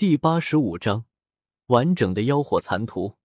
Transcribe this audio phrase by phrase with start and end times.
[0.00, 1.04] 第八十五章
[1.66, 3.18] 完整的妖火残图。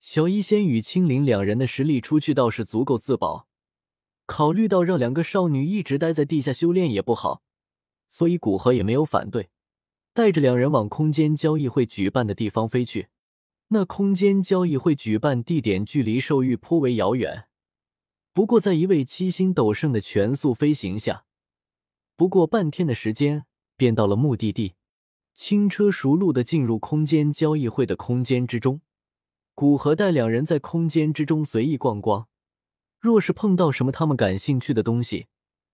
[0.00, 3.46] 小医仙与青灵两人的实力出去倒是足够自保，
[4.24, 7.42] 考虑到让两个少女一直待在地下修炼也不好，
[8.08, 9.50] 所以古河也没有反对，
[10.14, 13.08] 带着两人往空间交易会举办的地方飞去。
[13.68, 17.48] 那空间交易会举办地点距离兽域颇为遥远，
[18.32, 21.26] 不过在一位七星斗圣的全速飞行下，
[22.16, 23.44] 不过半天的时间
[23.76, 24.76] 便到了目的地。
[25.34, 28.80] 轻车熟路的进入空间交易会的空间之中，
[29.54, 32.28] 古河带两人在空间之中随意逛逛。
[33.00, 35.26] 若是碰到什么他们感兴趣的东西，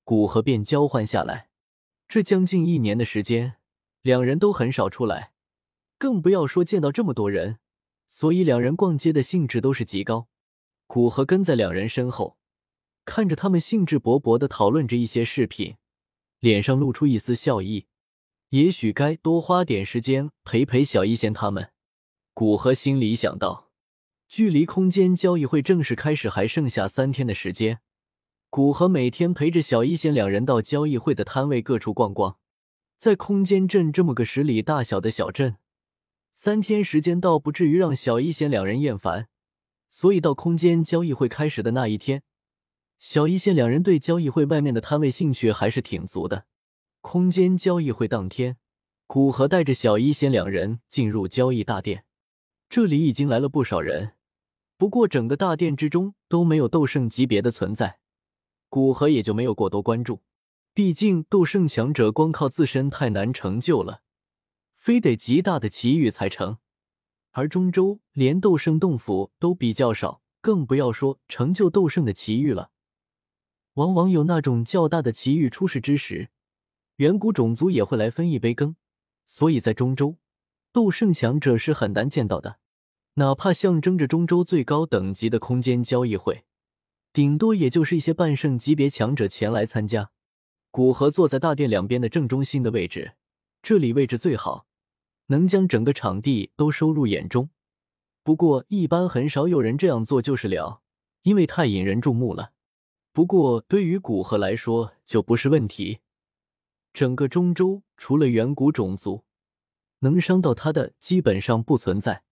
[0.05, 1.49] 古河便交换下来。
[2.09, 3.57] 这将近一年的时间，
[4.01, 5.33] 两人都很少出来，
[5.99, 7.59] 更不要说见到这么多人，
[8.07, 10.29] 所以两人逛街的兴致都是极高。
[10.87, 12.39] 古河跟在两人身后，
[13.05, 15.77] 看着他们兴致勃勃的讨论着一些饰品，
[16.41, 17.87] 脸上露出一丝笑意。
[18.51, 21.71] 也许该多花点时间陪陪小一仙他们。
[22.33, 23.71] 古河心里想到，
[24.27, 27.81] 距离空间交易会正式开始还剩下三天的时间。
[28.49, 32.39] 古河每天陪着小一仙两人到交易会的摊位各处逛逛。
[32.97, 35.59] 在空间镇这么个十里大小的小镇，
[36.33, 39.29] 三天时间倒不至于让小一仙两人厌烦。
[39.91, 42.23] 所以到空间交易会开始的那一天，
[42.99, 46.47] 小一仙两人对交易会外面的摊位兴趣还是挺足的。
[47.01, 48.59] 空间交易会当天，
[49.07, 52.05] 古河带着小一仙两人进入交易大殿。
[52.69, 54.13] 这里已经来了不少人，
[54.77, 58.01] 不过整个大殿之中都没有斗圣级别的存在，
[58.69, 60.23] 古河也就没有过多关注。
[60.75, 64.03] 毕竟斗圣强者光靠自身太难成就了，
[64.75, 66.59] 非得极大的奇遇才成。
[67.31, 72.71] 而中州连斗圣洞府都比较少，更不要说成就斗圣的奇遇了。
[73.75, 76.31] 往往有那种较大的奇遇出世之时。
[76.99, 78.75] 远古种族也会来分一杯羹，
[79.25, 80.17] 所以在中州，
[80.73, 82.59] 斗圣强者是很难见到的。
[83.15, 86.45] 哪怕象征着中州最高等级的空间交易会，
[87.13, 90.11] 顶多也就是一些半圣级别强者前来参加。
[90.73, 93.13] 古河坐在大殿两边的正中心的位置，
[93.63, 94.67] 这里位置最好，
[95.27, 97.51] 能将整个场地都收入眼中。
[98.25, 100.83] 不过一般很少有人这样做就是了，
[101.23, 102.51] 因为太引人注目了。
[103.13, 106.01] 不过对于古河来说就不是问题。
[106.99, 109.23] 整个中州除了远古种族，
[110.01, 112.25] 能伤到他的基本上不存在，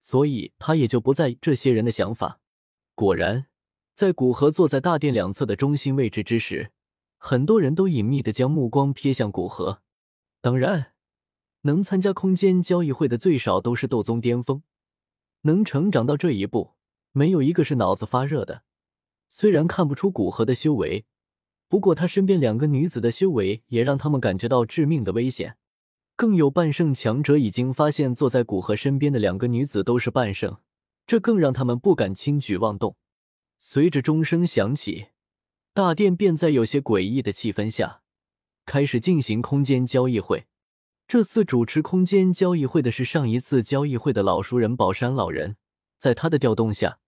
[0.00, 2.40] 所以他也就不在意这些人的想法。
[2.94, 3.48] 果然，
[3.92, 6.72] 在古河坐在大殿两侧的中心位置之时，
[7.18, 9.82] 很多人都隐秘的将目光瞥向古河。
[10.40, 10.94] 当然，
[11.64, 14.62] 能参加空间交易会的最少都是斗宗巅峰，
[15.42, 16.70] 能成长到这一步，
[17.12, 18.62] 没有一个是脑子发热的。
[19.28, 21.04] 虽然看不出古河的修为。
[21.70, 25.56] 不过，他身边两个女子的修为也让他们感觉到致命的危险。
[26.16, 30.56] 更有半圣强者已经发现，坐在古河身边的两个女子都是半圣，
[31.06, 32.96] 这更让他们不敢轻举妄动。
[33.60, 35.10] 随着钟声响起，
[35.72, 38.00] 大殿便在有些诡异的气氛下
[38.66, 40.46] 开始进行空间交易会。
[41.06, 45.56] 这次主持空间交易会的是上一次交易会的老熟人宝山老人，
[45.98, 46.98] 在他的调动下，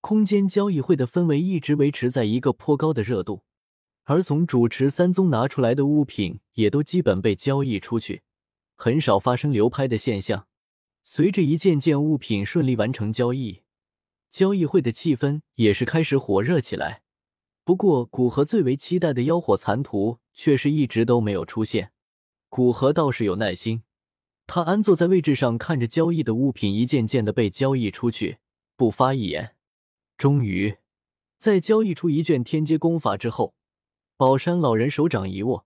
[0.00, 3.42] 空间交易会的氛围一直维持在一个颇高的热度。
[4.04, 8.22] 而从主持三宗拿出来的物品也都基本被交易出去，
[8.74, 10.46] 很少发生流拍的现象。
[11.02, 13.62] 随着一件件物品顺利完成交易，
[14.28, 17.02] 交易会的气氛也是开始火热起来。
[17.62, 21.92] 不过，古河最为期待的妖火残图却是一直都没有出现。
[22.48, 23.84] 古河倒是有耐心，
[24.46, 28.38] 他安坐在位置上，看着交易的物品一件件的被交易出去，
[28.76, 29.54] 不发一言。
[30.16, 30.78] 终于，
[31.38, 33.54] 在交易出一卷天阶功法之后。
[34.20, 35.64] 宝山老人手掌一握，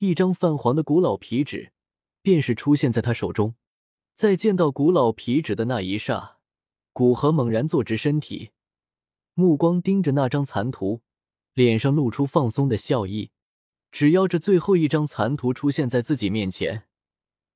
[0.00, 1.72] 一张泛黄的古老皮纸
[2.20, 3.54] 便是出现在他手中。
[4.12, 6.36] 在见到古老皮纸的那一刹，
[6.92, 8.50] 古河猛然坐直身体，
[9.32, 11.00] 目光盯着那张残图，
[11.54, 13.30] 脸上露出放松的笑意。
[13.90, 16.82] 只要这最后一张残图出现在自己面前，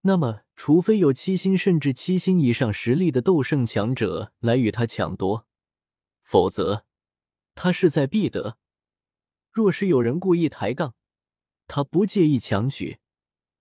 [0.00, 5.47] 那么除非有七星甚至七星以上实力的斗圣强者来与他抢夺，
[6.22, 6.86] 否则
[7.54, 8.56] 他势在必得。
[9.54, 10.97] 若是有人故意抬杠，
[11.68, 12.98] 他不介意强取。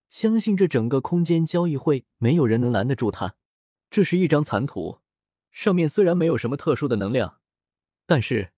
[0.10, 3.36] 相信这整个空间交易会没有人能拦得住他。
[3.92, 5.02] 这是一张残图，
[5.52, 7.40] 上面虽然没有什么特殊的能量，
[8.08, 8.54] 但是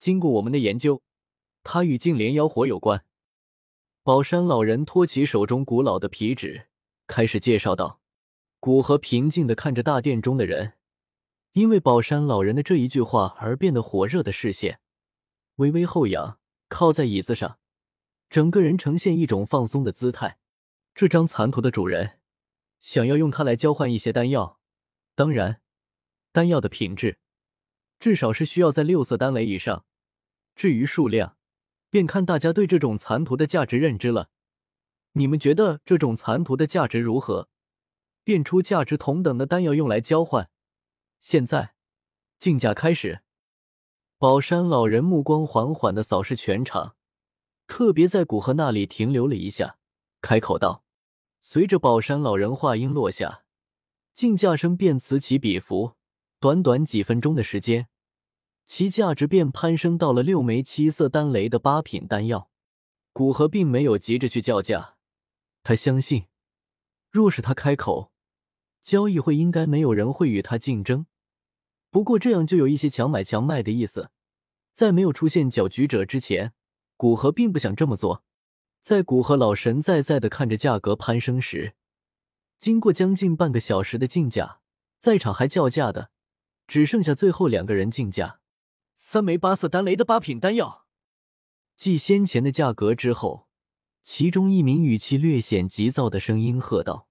[0.00, 1.04] 经过我们的研究，
[1.62, 3.04] 它与净莲妖火有关。
[4.02, 6.66] 宝山老人托起手中古老的皮纸，
[7.06, 8.00] 开始介绍道
[8.58, 10.72] ：“古河平静的看着大殿中的人，
[11.52, 14.80] 因为宝山老人的这一句话而变得火热的视线，
[15.56, 16.38] 微微后仰。”
[16.72, 17.58] 靠在椅子上，
[18.30, 20.38] 整个人呈现一种放松的姿态。
[20.94, 22.18] 这张残图的主人，
[22.80, 24.58] 想要用它来交换一些丹药。
[25.14, 25.60] 当然，
[26.32, 27.18] 丹药的品质
[28.00, 29.84] 至少是需要在六色丹雷以上。
[30.56, 31.36] 至于数量，
[31.90, 34.30] 便看大家对这种残图的价值认知了。
[35.12, 37.50] 你们觉得这种残图的价值如何？
[38.24, 40.48] 变出价值同等的丹药用来交换。
[41.20, 41.74] 现在，
[42.38, 43.20] 竞价开始。
[44.22, 46.94] 宝山老人目光缓缓的扫视全场，
[47.66, 49.78] 特别在古河那里停留了一下，
[50.20, 50.84] 开口道
[51.42, 53.42] ：“随着宝山老人话音落下，
[54.14, 55.94] 竞价声便此起彼伏。
[56.38, 57.88] 短短几分钟的时间，
[58.64, 62.48] 其价值便攀升到了六枚七色丹雷的八品丹药。”
[63.12, 64.94] 古河并没有急着去叫价，
[65.64, 66.26] 他相信，
[67.10, 68.12] 若是他开口，
[68.82, 71.06] 交易会应该没有人会与他竞争。
[71.92, 74.10] 不过这样就有一些强买强卖的意思，
[74.72, 76.54] 在没有出现搅局者之前，
[76.96, 78.24] 古河并不想这么做。
[78.80, 81.74] 在古河老神在在的看着价格攀升时，
[82.58, 84.60] 经过将近半个小时的竞价，
[84.98, 86.10] 在场还叫价的
[86.66, 88.40] 只剩下最后两个人竞价：
[88.94, 90.86] 三枚八色丹雷的八品丹药。
[91.76, 93.48] 继先前的价格之后，
[94.02, 97.06] 其中一名语气略显急躁的声音喝道：“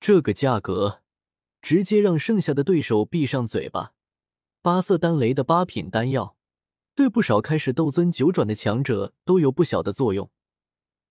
[0.00, 1.02] 这个价格，
[1.60, 3.92] 直接让剩下的对手闭上嘴巴。”
[4.64, 6.38] 八色丹雷的八品丹药，
[6.94, 10.30] 对不少开始斗尊九转的强者都有不小的作用。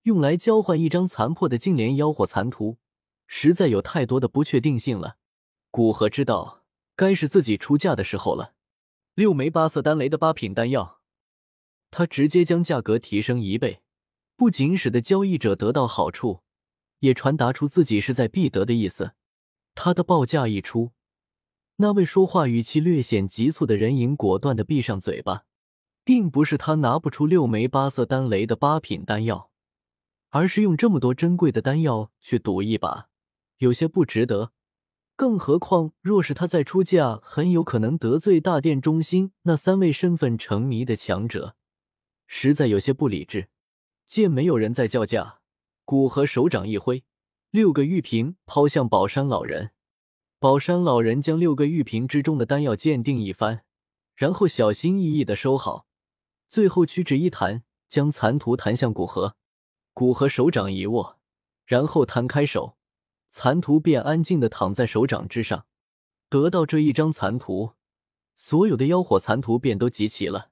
[0.05, 2.79] 用来交换一张残破的净莲妖火残图，
[3.27, 5.17] 实在有太多的不确定性了。
[5.69, 6.63] 古河知道，
[6.95, 8.55] 该是自己出价的时候了。
[9.13, 11.01] 六枚八色丹雷的八品丹药，
[11.91, 13.83] 他直接将价格提升一倍，
[14.35, 16.41] 不仅使得交易者得到好处，
[17.01, 19.11] 也传达出自己势在必得的意思。
[19.75, 20.93] 他的报价一出。
[21.77, 25.45] 那位说话语气略显急促的人影果断的闭上嘴巴，
[26.03, 29.49] 并不是他拿不出六枚八色丹雷的八品丹药，
[30.29, 33.09] 而是用这么多珍贵的丹药去赌一把，
[33.57, 34.51] 有些不值得。
[35.15, 41.55] 更何况，若是他再出价，很有可能得罪大殿中心那三位身份成谜的强者，
[42.25, 43.49] 实在有些不理智。
[44.07, 45.39] 见没有人在叫价，
[45.85, 47.03] 古河手掌一挥，
[47.51, 49.72] 六个玉瓶抛向宝山老人。
[50.43, 53.61] 宝山老人将六个玉瓶之中的丹药鉴定一番，
[54.13, 55.87] 然后小心翼翼的收好，
[56.49, 59.37] 最后屈指一弹，将残图弹向古河。
[59.93, 61.17] 古河手掌一握，
[61.65, 62.75] 然后摊开手，
[63.29, 65.65] 残图便安静的躺在手掌之上。
[66.27, 67.75] 得到这一张残图，
[68.35, 70.49] 所有的妖火残图便都集齐了。